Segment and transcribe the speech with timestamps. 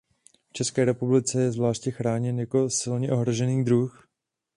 [0.49, 4.07] V České republice je zvláště chráněn jako silně ohrožený druh.